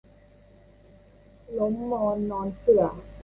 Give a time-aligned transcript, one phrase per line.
[1.57, 2.83] ล้มหมอนนอนเสื่อ